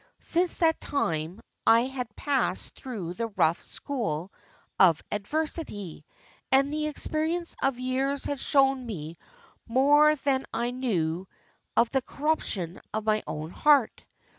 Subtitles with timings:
[0.17, 4.33] Since that time, I had passed through the rough school
[4.79, 6.05] of adversity,
[6.51, 9.19] and the experience of years had shown me
[9.67, 11.27] more than I then knew
[11.77, 14.03] of the corruption of my own heart.